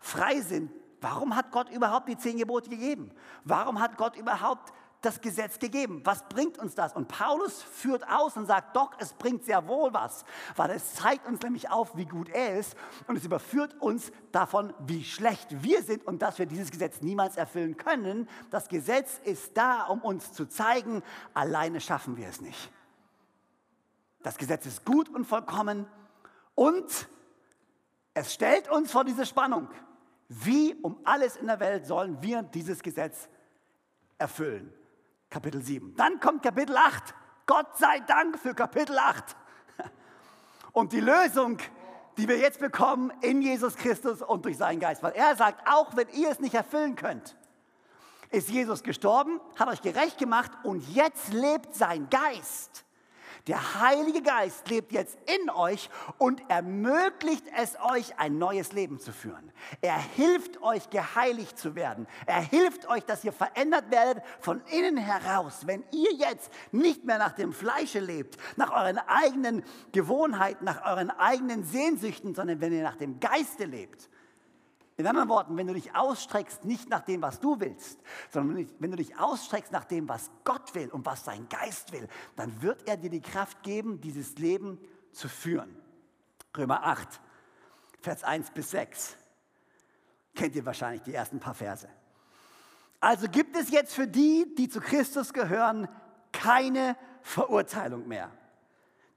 [0.00, 3.12] frei sind, warum hat Gott überhaupt die zehn Gebote gegeben?
[3.44, 4.72] Warum hat Gott überhaupt
[5.04, 6.00] das Gesetz gegeben.
[6.04, 6.94] Was bringt uns das?
[6.94, 10.24] Und Paulus führt aus und sagt, doch, es bringt sehr wohl was,
[10.56, 14.72] weil es zeigt uns nämlich auf, wie gut er ist und es überführt uns davon,
[14.86, 18.28] wie schlecht wir sind und dass wir dieses Gesetz niemals erfüllen können.
[18.50, 21.02] Das Gesetz ist da, um uns zu zeigen,
[21.34, 22.70] alleine schaffen wir es nicht.
[24.22, 25.86] Das Gesetz ist gut und vollkommen
[26.54, 27.08] und
[28.14, 29.68] es stellt uns vor diese Spannung.
[30.28, 33.28] Wie um alles in der Welt sollen wir dieses Gesetz
[34.18, 34.72] erfüllen?
[35.34, 35.96] Kapitel 7.
[35.96, 37.12] Dann kommt Kapitel 8.
[37.46, 39.34] Gott sei Dank für Kapitel 8.
[40.72, 41.58] Und die Lösung,
[42.16, 45.02] die wir jetzt bekommen in Jesus Christus und durch seinen Geist.
[45.02, 47.36] Weil er sagt, auch wenn ihr es nicht erfüllen könnt,
[48.30, 52.83] ist Jesus gestorben, hat euch gerecht gemacht und jetzt lebt sein Geist.
[53.46, 59.12] Der Heilige Geist lebt jetzt in euch und ermöglicht es euch, ein neues Leben zu
[59.12, 59.52] führen.
[59.82, 62.06] Er hilft euch, geheiligt zu werden.
[62.24, 65.66] Er hilft euch, dass ihr verändert werdet von innen heraus.
[65.66, 71.10] Wenn ihr jetzt nicht mehr nach dem Fleische lebt, nach euren eigenen Gewohnheiten, nach euren
[71.10, 74.08] eigenen Sehnsüchten, sondern wenn ihr nach dem Geiste lebt,
[74.96, 77.98] in anderen Worten, wenn du dich ausstreckst, nicht nach dem, was du willst,
[78.30, 82.08] sondern wenn du dich ausstreckst nach dem, was Gott will und was sein Geist will,
[82.36, 84.78] dann wird er dir die Kraft geben, dieses Leben
[85.12, 85.74] zu führen.
[86.56, 87.20] Römer 8,
[88.00, 89.16] Vers 1 bis 6.
[90.34, 91.88] Kennt ihr wahrscheinlich die ersten paar Verse.
[93.00, 95.88] Also gibt es jetzt für die, die zu Christus gehören,
[96.32, 98.30] keine Verurteilung mehr.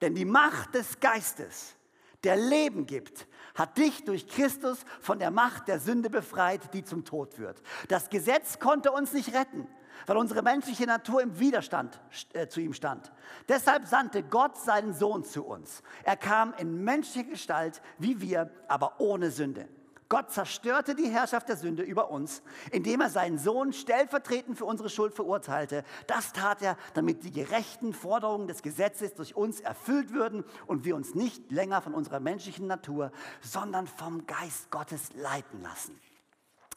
[0.02, 1.76] Denn die Macht des Geistes,
[2.24, 7.04] der Leben gibt, hat dich durch Christus von der Macht der Sünde befreit, die zum
[7.04, 7.62] Tod führt.
[7.90, 9.68] Das Gesetz konnte uns nicht retten,
[10.06, 12.00] weil unsere menschliche Natur im Widerstand
[12.34, 13.12] äh, zu ihm stand.
[13.50, 15.82] Deshalb sandte Gott seinen Sohn zu uns.
[16.04, 19.68] Er kam in menschlicher Gestalt wie wir, aber ohne Sünde.
[20.10, 22.42] Gott zerstörte die Herrschaft der Sünde über uns,
[22.72, 25.84] indem er seinen Sohn stellvertretend für unsere Schuld verurteilte.
[26.08, 30.96] Das tat er, damit die gerechten Forderungen des Gesetzes durch uns erfüllt würden und wir
[30.96, 36.00] uns nicht länger von unserer menschlichen Natur, sondern vom Geist Gottes leiten lassen.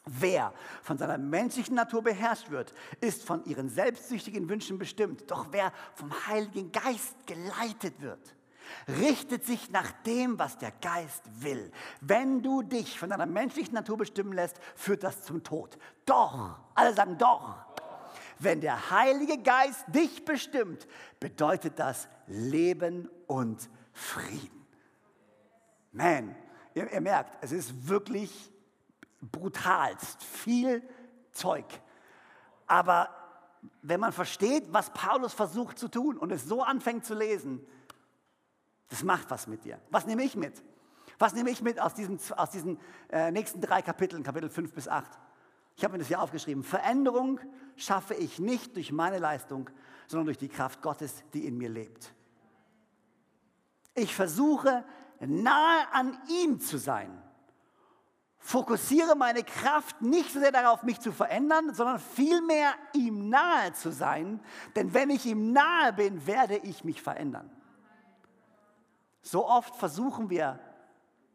[0.05, 5.29] Wer von seiner menschlichen Natur beherrscht wird, ist von ihren selbstsüchtigen Wünschen bestimmt.
[5.29, 8.35] Doch wer vom Heiligen Geist geleitet wird,
[8.87, 11.71] richtet sich nach dem, was der Geist will.
[11.99, 15.77] Wenn du dich von deiner menschlichen Natur bestimmen lässt, führt das zum Tod.
[16.05, 17.55] Doch, alle sagen doch.
[18.39, 20.87] Wenn der Heilige Geist dich bestimmt,
[21.19, 24.65] bedeutet das Leben und Frieden.
[25.91, 26.35] Man,
[26.73, 28.51] ihr, ihr merkt, es ist wirklich
[29.21, 30.81] brutalst, viel
[31.31, 31.65] Zeug.
[32.65, 33.09] Aber
[33.81, 37.65] wenn man versteht, was Paulus versucht zu tun und es so anfängt zu lesen,
[38.91, 39.79] das macht was mit dir.
[39.89, 40.61] Was nehme ich mit?
[41.17, 42.77] Was nehme ich mit aus diesen, aus diesen
[43.09, 45.09] äh, nächsten drei Kapiteln, Kapitel 5 bis 8?
[45.77, 46.61] Ich habe mir das hier aufgeschrieben.
[46.61, 47.39] Veränderung
[47.77, 49.69] schaffe ich nicht durch meine Leistung,
[50.07, 52.13] sondern durch die Kraft Gottes, die in mir lebt.
[53.95, 54.83] Ich versuche
[55.21, 57.17] nahe an ihm zu sein.
[58.39, 63.93] Fokussiere meine Kraft nicht so sehr darauf, mich zu verändern, sondern vielmehr ihm nahe zu
[63.93, 64.41] sein.
[64.75, 67.49] Denn wenn ich ihm nahe bin, werde ich mich verändern.
[69.21, 70.59] So oft versuchen wir,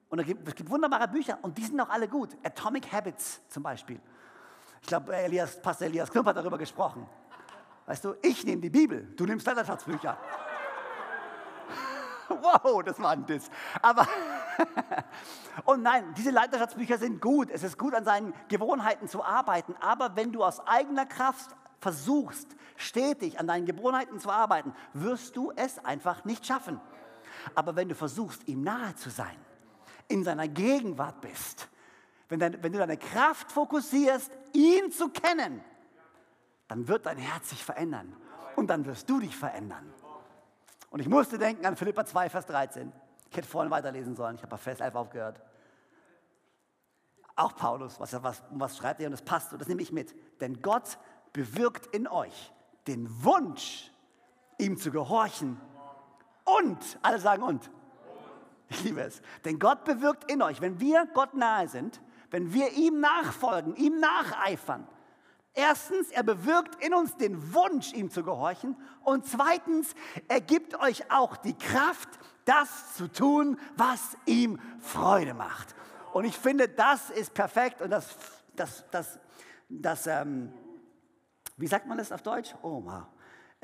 [0.08, 2.36] und es gibt, es gibt wunderbare Bücher und die sind auch alle gut.
[2.42, 4.00] Atomic Habits zum Beispiel.
[4.80, 7.08] Ich glaube, Elias, Pastor Elias Knump hat darüber gesprochen.
[7.86, 10.16] Weißt du, ich nehme die Bibel, du nimmst Leiterschatzbücher.
[12.28, 13.48] wow, das war ein Diss.
[13.80, 14.06] Aber,
[15.64, 17.50] und nein, diese Leiterschatzbücher sind gut.
[17.50, 19.74] Es ist gut, an seinen Gewohnheiten zu arbeiten.
[19.80, 25.52] Aber wenn du aus eigener Kraft versuchst, stetig an deinen Gewohnheiten zu arbeiten, wirst du
[25.54, 26.80] es einfach nicht schaffen.
[27.54, 29.36] Aber wenn du versuchst, ihm nahe zu sein,
[30.08, 31.68] in seiner Gegenwart bist,
[32.28, 35.62] wenn, dein, wenn du deine Kraft fokussierst, ihn zu kennen,
[36.68, 38.14] dann wird dein Herz sich verändern
[38.56, 39.92] und dann wirst du dich verändern.
[40.90, 42.92] Und ich musste denken an Philippa 2, Vers 13.
[43.30, 45.42] Ich hätte vorhin weiterlesen sollen, ich habe bei Vers 11 aufgehört.
[47.34, 50.14] Auch Paulus, was, was, was schreibt er und das passt und das nehme ich mit.
[50.40, 50.98] Denn Gott
[51.32, 52.52] bewirkt in euch
[52.86, 53.90] den Wunsch,
[54.58, 55.60] ihm zu gehorchen.
[56.46, 57.70] Und, alle sagen und.
[58.68, 59.20] Ich liebe es.
[59.44, 64.00] Denn Gott bewirkt in euch, wenn wir Gott nahe sind, wenn wir ihm nachfolgen, ihm
[64.00, 64.88] nacheifern.
[65.54, 68.76] Erstens, er bewirkt in uns den Wunsch, ihm zu gehorchen.
[69.04, 69.94] Und zweitens,
[70.28, 72.08] er gibt euch auch die Kraft,
[72.44, 75.74] das zu tun, was ihm Freude macht.
[76.12, 78.16] Und ich finde, das ist perfekt und das,
[78.54, 79.18] das, das,
[79.68, 80.52] das ähm,
[81.56, 82.54] wie sagt man das auf Deutsch?
[82.62, 83.06] Wow.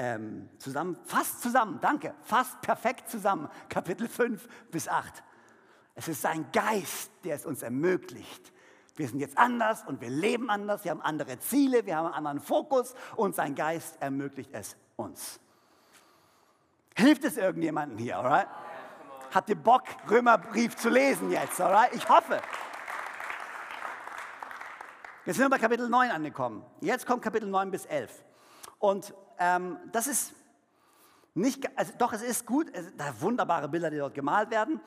[0.05, 5.23] Ähm, zusammen, fast zusammen, danke, fast perfekt zusammen, Kapitel 5 bis 8.
[5.95, 8.53] Es ist sein Geist, der es uns ermöglicht.
[8.97, 12.15] Wir sind jetzt anders und wir leben anders, wir haben andere Ziele, wir haben einen
[12.15, 15.39] anderen Fokus und sein Geist ermöglicht es uns.
[16.97, 18.49] Hilft es irgendjemandem hier, alright?
[19.33, 21.95] Habt ihr Bock, Römerbrief zu lesen jetzt, alright?
[21.95, 22.41] Ich hoffe.
[25.27, 26.65] Jetzt sind wir bei Kapitel 9 angekommen.
[26.81, 28.25] Jetzt kommt Kapitel 9 bis 11.
[28.81, 30.35] Und ähm, das ist
[31.35, 34.81] nicht, also doch, es ist gut, es, da wunderbare Bilder, die dort gemalt werden.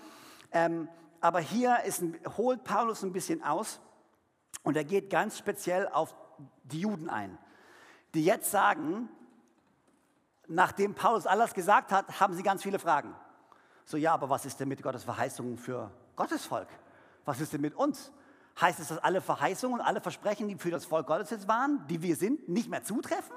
[0.52, 0.88] Ähm,
[1.20, 2.02] aber hier ist,
[2.38, 3.82] holt Paulus ein bisschen aus
[4.64, 6.16] und er geht ganz speziell auf
[6.64, 7.38] die Juden ein,
[8.14, 9.10] die jetzt sagen,
[10.48, 13.14] nachdem Paulus alles gesagt hat, haben sie ganz viele Fragen.
[13.84, 16.70] So, ja, aber was ist denn mit Gottes Verheißungen für Gottes Volk?
[17.26, 18.12] Was ist denn mit uns?
[18.62, 21.86] Heißt es, dass alle Verheißungen und alle Versprechen, die für das Volk Gottes jetzt waren,
[21.88, 23.36] die wir sind, nicht mehr zutreffen?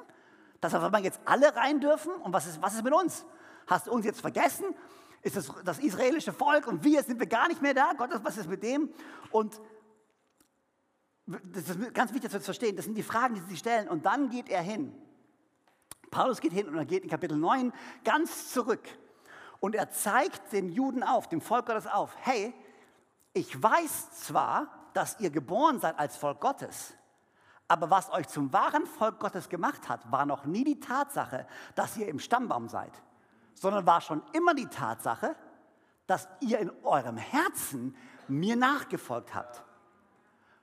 [0.60, 2.12] Dass auf einmal jetzt alle rein dürfen?
[2.12, 3.24] Und was ist, was ist mit uns?
[3.66, 4.66] Hast du uns jetzt vergessen?
[5.22, 7.92] Ist das das israelische Volk und wir sind wir gar nicht mehr da?
[7.96, 8.92] Gott, was ist mit dem?
[9.30, 9.60] Und
[11.26, 12.76] das ist ganz wichtig zu verstehen.
[12.76, 13.88] Das sind die Fragen, die sie stellen.
[13.88, 14.94] Und dann geht er hin.
[16.10, 17.72] Paulus geht hin und er geht in Kapitel 9
[18.04, 18.88] ganz zurück
[19.60, 22.54] und er zeigt den Juden auf, dem Volk Gottes auf, hey,
[23.32, 26.94] ich weiß zwar, dass ihr geboren seid als Volk Gottes,
[27.68, 31.96] aber was euch zum wahren Volk Gottes gemacht hat, war noch nie die Tatsache, dass
[31.98, 32.92] ihr im Stammbaum seid,
[33.54, 35.36] sondern war schon immer die Tatsache,
[36.06, 37.94] dass ihr in eurem Herzen
[38.26, 39.62] mir nachgefolgt habt.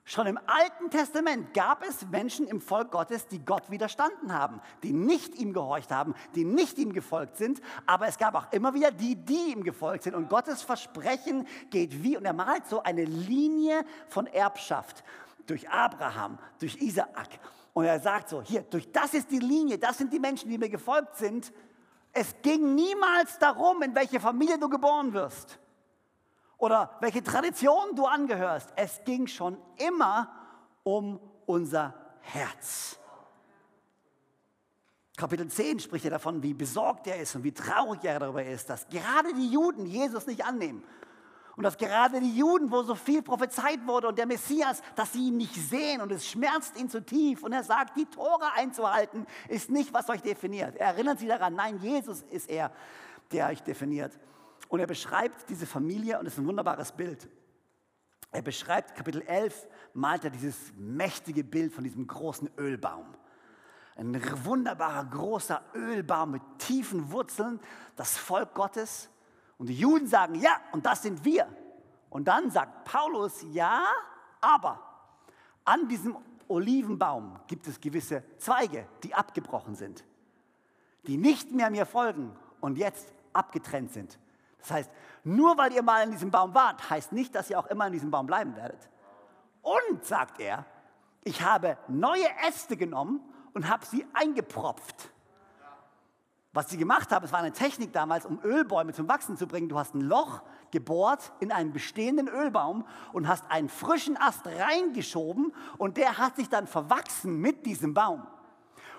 [0.07, 4.93] Schon im Alten Testament gab es Menschen im Volk Gottes, die Gott widerstanden haben, die
[4.93, 8.91] nicht ihm gehorcht haben, die nicht ihm gefolgt sind, aber es gab auch immer wieder
[8.91, 10.13] die, die ihm gefolgt sind.
[10.13, 15.03] Und Gottes Versprechen geht wie, und er malt so eine Linie von Erbschaft
[15.45, 17.39] durch Abraham, durch Isaak.
[17.73, 20.57] Und er sagt so, hier, durch das ist die Linie, das sind die Menschen, die
[20.57, 21.51] mir gefolgt sind.
[22.13, 25.59] Es ging niemals darum, in welche Familie du geboren wirst
[26.57, 28.71] oder welche Tradition du angehörst.
[28.75, 30.31] Es ging schon immer
[30.83, 32.97] um unser Herz.
[35.17, 38.69] Kapitel 10 spricht er davon, wie besorgt er ist und wie traurig er darüber ist,
[38.69, 40.83] dass gerade die Juden Jesus nicht annehmen.
[41.55, 45.27] Und dass gerade die Juden, wo so viel prophezeit wurde und der Messias, dass sie
[45.27, 47.43] ihn nicht sehen und es schmerzt ihn zu tief.
[47.43, 50.75] Und er sagt, die Tore einzuhalten ist nicht, was euch definiert.
[50.75, 52.71] Er erinnert sie daran, nein, Jesus ist er,
[53.31, 54.19] der euch definiert.
[54.67, 57.29] Und er beschreibt diese Familie und es ist ein wunderbares Bild.
[58.31, 63.05] Er beschreibt, Kapitel 11, malt er dieses mächtige Bild von diesem großen Ölbaum.
[63.95, 67.61] Ein wunderbarer großer Ölbaum mit tiefen Wurzeln,
[67.95, 69.09] das Volk Gottes.
[69.57, 71.47] Und die Juden sagen, ja, und das sind wir.
[72.09, 73.85] Und dann sagt Paulus, ja,
[74.41, 74.79] aber
[75.63, 80.03] an diesem Olivenbaum gibt es gewisse Zweige, die abgebrochen sind,
[81.07, 84.19] die nicht mehr mir folgen und jetzt abgetrennt sind.
[84.59, 84.91] Das heißt,
[85.23, 87.93] nur weil ihr mal in diesem Baum wart, heißt nicht, dass ihr auch immer in
[87.93, 88.89] diesem Baum bleiben werdet.
[89.61, 90.65] Und, sagt er,
[91.23, 93.21] ich habe neue Äste genommen
[93.53, 95.09] und habe sie eingepropft.
[96.55, 99.67] Was sie gemacht haben, es war eine Technik damals, um Ölbäume zum Wachsen zu bringen.
[99.67, 100.41] Du hast ein Loch
[100.71, 106.47] gebohrt in einen bestehenden Ölbaum und hast einen frischen Ast reingeschoben und der hat sich
[106.47, 108.25] dann verwachsen mit diesem Baum.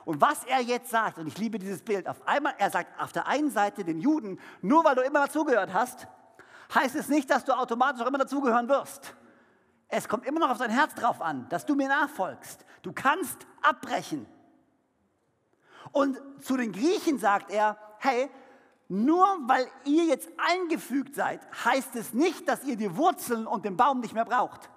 [0.05, 3.13] Und was er jetzt sagt, und ich liebe dieses Bild, auf einmal, er sagt auf
[3.13, 6.09] der einen Seite den Juden, nur weil du immer dazugehört hast,
[6.75, 9.17] heißt es nicht, dass du automatisch auch immer dazugehören wirst.
[9.89, 12.67] Es kommt immer noch auf dein Herz drauf an, dass du mir nachfolgst.
[12.83, 14.27] Du kannst abbrechen.
[15.93, 18.29] Und zu den Griechen sagt er, hey,
[18.89, 23.77] nur weil ihr jetzt eingefügt seid, heißt es nicht, dass ihr die Wurzeln und den
[23.77, 24.71] Baum nicht mehr braucht.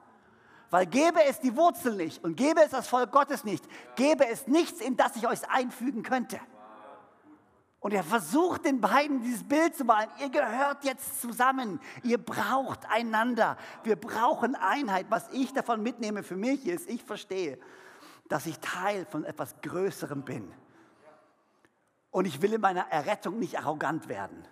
[0.71, 3.63] Weil gäbe es die Wurzel nicht und gäbe es das Volk Gottes nicht,
[3.95, 6.39] gäbe es nichts, in das ich euch einfügen könnte.
[7.81, 10.09] Und er versucht den beiden dieses Bild zu malen.
[10.19, 11.79] Ihr gehört jetzt zusammen.
[12.03, 13.55] Ihr braucht einander.
[13.83, 15.05] Wir brauchen Einheit.
[15.09, 17.57] Was ich davon mitnehme für mich ist, ich verstehe,
[18.27, 20.51] dass ich Teil von etwas Größerem bin.
[22.11, 24.47] Und ich will in meiner Errettung nicht arrogant werden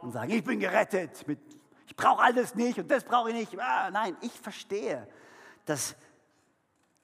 [0.00, 1.38] und sagen, ich bin gerettet, mit,
[1.86, 3.60] ich brauche alles nicht und das brauche ich nicht.
[3.60, 5.06] Ah, nein, ich verstehe,
[5.66, 5.96] dass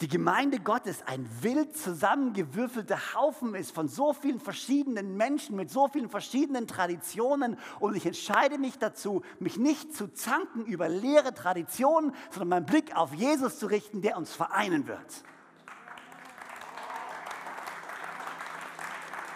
[0.00, 5.88] die Gemeinde Gottes ein wild zusammengewürfelter Haufen ist von so vielen verschiedenen Menschen mit so
[5.88, 12.14] vielen verschiedenen Traditionen und ich entscheide mich dazu, mich nicht zu zanken über leere Traditionen,
[12.30, 15.22] sondern meinen Blick auf Jesus zu richten, der uns vereinen wird.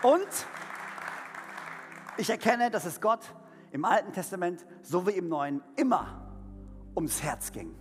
[0.05, 0.29] Und
[2.19, 3.21] ich erkenne, dass es Gott
[3.73, 6.29] im Alten Testament so wie im Neuen immer
[6.95, 7.75] ums Herz ging.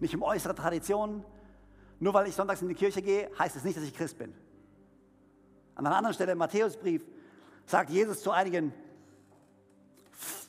[0.00, 1.24] Nicht um äußere Traditionen.
[2.00, 4.34] Nur weil ich sonntags in die Kirche gehe, heißt es nicht, dass ich Christ bin.
[5.76, 7.06] An einer anderen Stelle im Matthäusbrief
[7.64, 8.74] sagt Jesus zu einigen,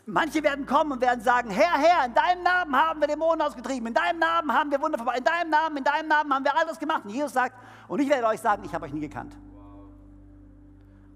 [0.07, 3.89] manche werden kommen und werden sagen, Herr, Herr, in deinem Namen haben wir Dämonen ausgetrieben,
[3.89, 6.57] in deinem Namen haben wir Wunder vorbei, in deinem Namen, in deinem Namen haben wir
[6.57, 7.05] alles gemacht.
[7.05, 7.55] Und Jesus sagt,
[7.87, 9.37] und ich werde euch sagen, ich habe euch nie gekannt.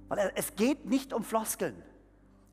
[0.08, 1.84] Weil es geht nicht um Floskeln.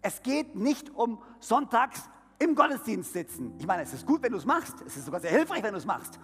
[0.03, 3.55] Es geht nicht um sonntags im Gottesdienst sitzen.
[3.59, 4.75] Ich meine, es ist gut, wenn du es machst.
[4.85, 6.19] Es ist sogar sehr hilfreich, wenn du es machst.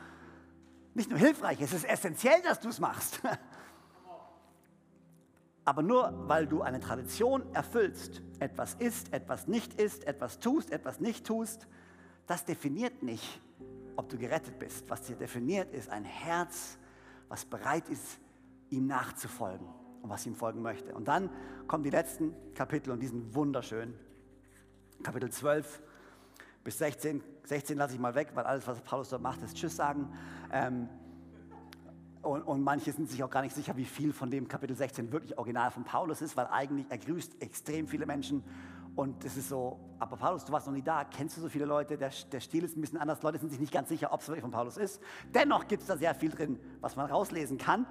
[0.92, 3.22] Nicht nur hilfreich, es ist essentiell, dass du es machst.
[5.64, 10.98] Aber nur weil du eine Tradition erfüllst, etwas ist, etwas nicht ist, etwas tust, etwas
[10.98, 11.68] nicht tust,
[12.26, 13.40] das definiert nicht,
[13.94, 14.90] ob du gerettet bist.
[14.90, 16.76] Was dir definiert, ist ein Herz,
[17.28, 18.18] was bereit ist,
[18.70, 20.94] ihm nachzufolgen und was ihm folgen möchte.
[20.94, 21.30] Und dann
[21.66, 23.94] kommen die letzten Kapitel und die sind wunderschön.
[25.02, 25.82] Kapitel 12
[26.64, 27.22] bis 16.
[27.44, 30.12] 16 lasse ich mal weg, weil alles, was Paulus dort macht, ist Tschüss sagen.
[30.52, 30.88] Ähm,
[32.22, 35.10] und, und, manche sind sich auch gar nicht sicher, wie viel von dem Kapitel 16
[35.10, 38.44] wirklich original von Paulus ist, weil eigentlich er grüßt extrem viele Menschen.
[38.94, 41.64] Und es ist so, aber Paulus, du warst noch nie da, kennst du so viele
[41.64, 44.20] Leute, der, der Stil ist ein bisschen anders, Leute sind sich nicht ganz sicher, ob
[44.20, 45.00] es wirklich von Paulus ist.
[45.32, 47.86] Dennoch gibt es da sehr viel drin, was man rauslesen kann.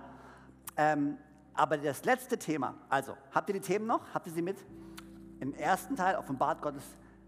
[0.77, 1.17] Ähm,
[1.53, 4.13] aber das letzte Thema, also, habt ihr die Themen noch?
[4.13, 4.57] Habt ihr sie mit?
[5.39, 6.83] Im ersten Teil offenbart Gottes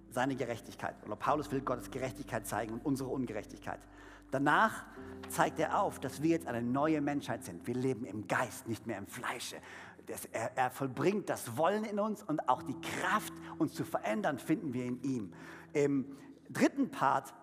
[0.09, 0.95] seine Gerechtigkeit.
[1.05, 3.79] Oder Paulus will Gottes Gerechtigkeit zeigen und unsere Ungerechtigkeit.
[4.29, 4.85] Danach
[5.29, 7.65] zeigt er auf, dass wir jetzt eine neue Menschheit sind.
[7.67, 9.57] Wir leben im Geist, nicht mehr im Fleische.
[10.07, 14.39] Das, er, er, vollbringt das Wollen in uns und auch die Kraft, uns zu verändern,
[14.39, 15.33] finden wir in ihm.
[15.73, 16.17] Im
[16.49, 17.33] dritten Part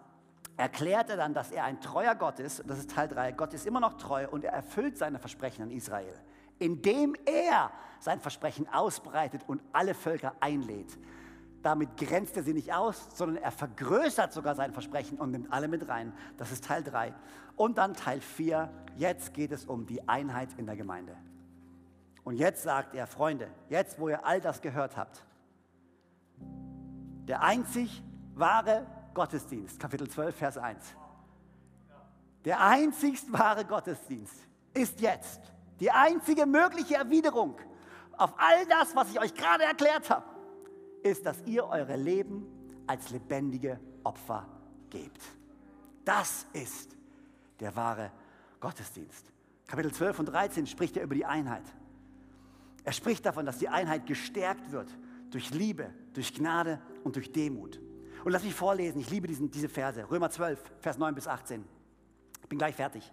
[0.56, 2.64] erklärt er dann, dass er ein treuer Gott ist.
[2.66, 3.32] Das ist Teil 3.
[3.32, 6.14] Gott ist immer noch treu und er erfüllt seine Versprechen an Israel
[6.58, 10.98] indem er sein Versprechen ausbreitet und alle Völker einlädt.
[11.62, 15.68] Damit grenzt er sie nicht aus, sondern er vergrößert sogar sein Versprechen und nimmt alle
[15.68, 16.12] mit rein.
[16.36, 17.12] Das ist Teil 3.
[17.56, 18.70] Und dann Teil 4.
[18.96, 21.16] Jetzt geht es um die Einheit in der Gemeinde.
[22.22, 25.24] Und jetzt sagt er, Freunde, jetzt wo ihr all das gehört habt,
[27.26, 28.02] der einzig
[28.34, 30.94] wahre Gottesdienst, Kapitel 12, Vers 1.
[32.44, 35.40] Der einzig wahre Gottesdienst ist jetzt
[35.80, 37.56] die einzige mögliche Erwiderung
[38.16, 40.24] auf all das, was ich euch gerade erklärt habe,
[41.02, 42.46] ist, dass ihr eure Leben
[42.86, 44.46] als lebendige Opfer
[44.90, 45.22] gebt.
[46.04, 46.96] Das ist
[47.60, 48.10] der wahre
[48.60, 49.32] Gottesdienst.
[49.66, 51.64] Kapitel 12 und 13 spricht er über die Einheit.
[52.84, 54.88] Er spricht davon, dass die Einheit gestärkt wird
[55.30, 57.80] durch Liebe, durch Gnade und durch Demut.
[58.24, 60.10] Und lass mich vorlesen, ich liebe diesen, diese Verse.
[60.10, 61.64] Römer 12, Vers 9 bis 18.
[62.42, 63.12] Ich bin gleich fertig.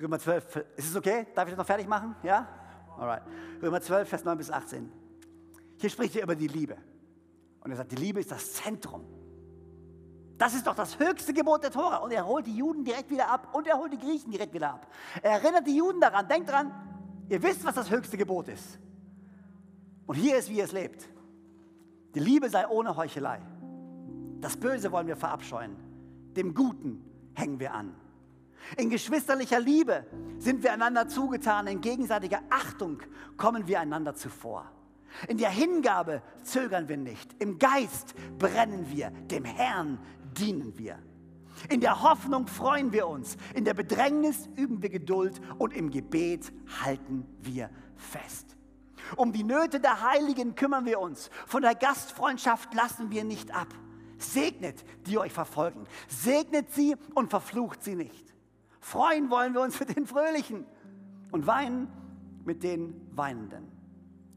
[0.00, 1.26] Römer 12, ist es okay?
[1.34, 2.16] Darf ich das noch fertig machen?
[2.22, 2.48] Ja?
[2.98, 3.22] Alright.
[3.62, 4.90] Römer 12, Vers 9 bis 18.
[5.76, 6.76] Hier spricht er über die Liebe.
[7.60, 9.04] Und er sagt, die Liebe ist das Zentrum.
[10.38, 11.98] Das ist doch das höchste Gebot der Tora.
[11.98, 14.72] Und er holt die Juden direkt wieder ab und er holt die Griechen direkt wieder
[14.72, 14.86] ab.
[15.22, 16.72] Er erinnert die Juden daran, denkt dran,
[17.28, 18.78] ihr wisst, was das höchste Gebot ist.
[20.06, 21.06] Und hier ist, wie ihr es lebt.
[22.14, 23.40] Die Liebe sei ohne Heuchelei.
[24.40, 25.76] Das Böse wollen wir verabscheuen.
[26.34, 27.94] Dem Guten hängen wir an.
[28.76, 30.06] In geschwisterlicher Liebe
[30.38, 33.02] sind wir einander zugetan, in gegenseitiger Achtung
[33.36, 34.70] kommen wir einander zuvor.
[35.28, 39.98] In der Hingabe zögern wir nicht, im Geist brennen wir, dem Herrn
[40.38, 40.98] dienen wir.
[41.68, 46.52] In der Hoffnung freuen wir uns, in der Bedrängnis üben wir Geduld und im Gebet
[46.82, 48.56] halten wir fest.
[49.16, 53.68] Um die Nöte der Heiligen kümmern wir uns, von der Gastfreundschaft lassen wir nicht ab.
[54.18, 58.34] Segnet, die euch verfolgen, segnet sie und verflucht sie nicht.
[58.90, 60.66] Freuen wollen wir uns mit den Fröhlichen
[61.30, 61.86] und weinen
[62.44, 63.68] mit den Weinenden.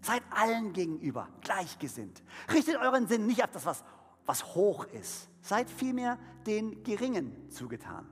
[0.01, 2.21] Seid allen gegenüber gleichgesinnt.
[2.53, 3.83] Richtet euren Sinn nicht auf das, was,
[4.27, 5.27] was hoch ist.
[5.41, 8.07] Seid vielmehr den Geringen zugetan.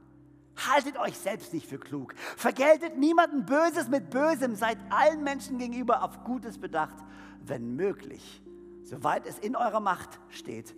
[0.68, 2.16] Haltet euch selbst nicht für klug.
[2.38, 4.56] Vergeltet niemanden Böses mit Bösem.
[4.56, 6.96] Seid allen Menschen gegenüber auf Gutes bedacht.
[7.46, 8.42] Wenn möglich,
[8.82, 10.76] soweit es in eurer Macht steht,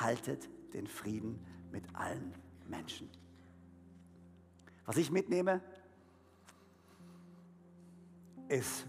[0.00, 1.38] haltet den Frieden
[1.70, 2.32] mit allen
[2.66, 3.10] Menschen.
[4.86, 5.60] Was ich mitnehme,
[8.48, 8.86] ist,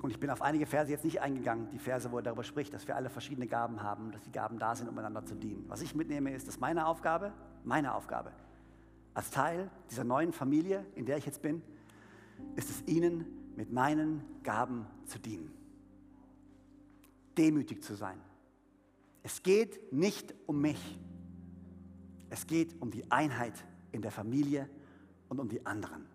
[0.00, 2.72] Und ich bin auf einige Verse jetzt nicht eingegangen, die Verse, wo er darüber spricht,
[2.72, 5.64] dass wir alle verschiedene Gaben haben, dass die Gaben da sind, um einander zu dienen.
[5.68, 7.32] Was ich mitnehme, ist, dass meine Aufgabe,
[7.64, 8.32] meine Aufgabe,
[9.14, 11.62] als Teil dieser neuen Familie, in der ich jetzt bin,
[12.54, 13.26] ist es ihnen
[13.56, 15.50] mit meinen Gaben zu dienen.
[17.36, 18.20] Demütig zu sein.
[19.24, 20.98] Es geht nicht um mich.
[22.30, 24.68] Es geht um die Einheit in der Familie
[25.28, 26.06] und um die anderen.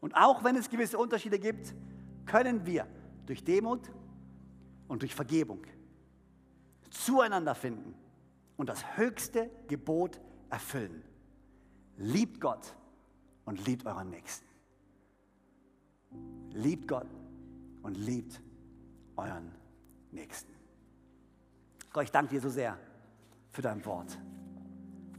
[0.00, 1.74] Und auch wenn es gewisse Unterschiede gibt,
[2.26, 2.86] können wir
[3.26, 3.90] durch Demut
[4.88, 5.62] und durch Vergebung
[6.90, 7.94] zueinander finden
[8.56, 10.20] und das höchste Gebot
[10.50, 11.02] erfüllen.
[11.96, 12.76] Liebt Gott
[13.44, 14.46] und liebt euren Nächsten.
[16.50, 17.08] Liebt Gott
[17.82, 18.40] und liebt
[19.16, 19.52] euren
[20.10, 20.52] Nächsten.
[21.92, 22.78] Gott, ich danke dir so sehr
[23.50, 24.18] für dein Wort.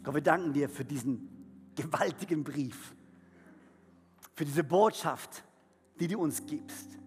[0.04, 1.33] Gott, wir danken dir für diesen
[1.76, 2.94] gewaltigen Brief,
[4.36, 5.44] für diese Botschaft,
[6.00, 6.98] die du uns gibst.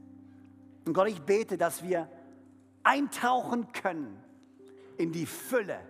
[0.85, 2.09] Und Gott, ich bete, dass wir
[2.85, 4.17] eintauchen können
[4.97, 5.81] in die Fülle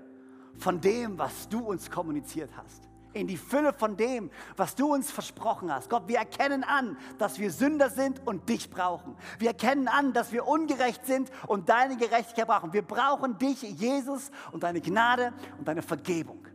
[0.59, 2.85] von dem, was du uns kommuniziert hast.
[3.12, 5.89] In die Fülle von dem, was du uns versprochen hast.
[5.89, 9.16] Gott, wir erkennen an, dass wir Sünder sind und dich brauchen.
[9.39, 12.72] Wir erkennen an, dass wir ungerecht sind und deine Gerechtigkeit brauchen.
[12.72, 16.47] Wir brauchen dich, Jesus, und deine Gnade und deine Vergebung.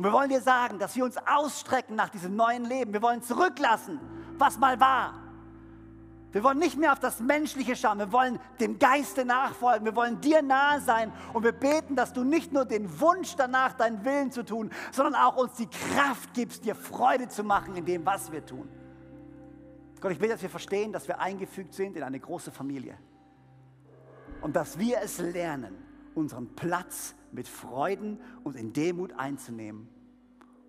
[0.00, 2.94] Und wir wollen dir sagen, dass wir uns ausstrecken nach diesem neuen Leben.
[2.94, 4.00] Wir wollen zurücklassen,
[4.38, 5.12] was mal war.
[6.32, 10.18] Wir wollen nicht mehr auf das Menschliche schauen, wir wollen dem Geiste nachfolgen, wir wollen
[10.22, 14.32] dir nahe sein und wir beten, dass du nicht nur den Wunsch danach, deinen Willen
[14.32, 18.32] zu tun, sondern auch uns die Kraft gibst, dir Freude zu machen in dem, was
[18.32, 18.70] wir tun.
[20.00, 22.96] Gott, ich bete, dass wir verstehen, dass wir eingefügt sind in eine große Familie
[24.40, 25.76] und dass wir es lernen,
[26.14, 29.88] unseren Platz mit Freuden und in Demut einzunehmen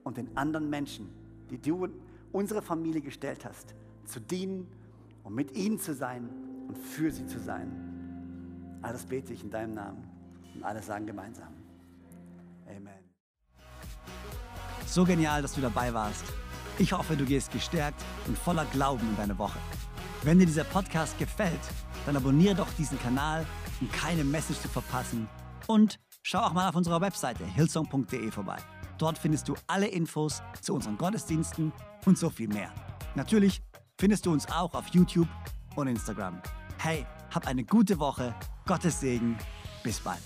[0.04, 1.10] und den anderen Menschen,
[1.50, 1.94] die du in
[2.32, 4.68] unsere Familie gestellt hast, zu dienen
[5.24, 6.30] um mit ihnen zu sein
[6.68, 8.80] und für sie zu sein.
[8.82, 10.04] Alles bete ich in deinem Namen
[10.56, 11.54] und alle sagen gemeinsam.
[12.66, 13.12] Amen.
[14.86, 16.24] So genial, dass du dabei warst.
[16.80, 19.60] Ich hoffe, du gehst gestärkt und voller Glauben in deine Woche.
[20.24, 21.60] Wenn dir dieser Podcast gefällt,
[22.06, 23.46] dann abonniere doch diesen Kanal,
[23.80, 25.28] um keine Message zu verpassen.
[25.68, 28.58] Und schau auch mal auf unserer Webseite hillsong.de vorbei.
[28.98, 31.72] Dort findest du alle Infos zu unseren Gottesdiensten
[32.06, 32.72] und so viel mehr.
[33.16, 33.62] Natürlich
[33.98, 35.28] findest du uns auch auf YouTube
[35.76, 36.42] und Instagram.
[36.78, 39.38] Hey, hab eine gute Woche, Gottes Segen,
[39.84, 40.22] bis bald.